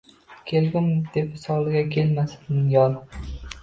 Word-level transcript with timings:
Kelgum, 0.51 0.87
deb 1.19 1.29
visolga 1.37 1.87
kelmasidan 1.93 2.69
yor 2.77 3.01